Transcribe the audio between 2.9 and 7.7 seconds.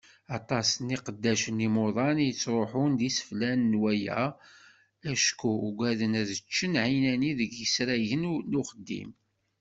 d iseflan n waya acku uggaden ad ččen ɛinani deg